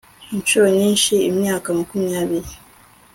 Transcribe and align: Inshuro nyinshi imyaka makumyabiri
Inshuro 0.33 0.67
nyinshi 0.79 1.13
imyaka 1.29 1.67
makumyabiri 1.77 2.51